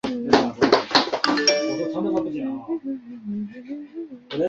[0.09, 0.31] 一路
[1.93, 2.11] 超冷
[3.53, 4.39] 才对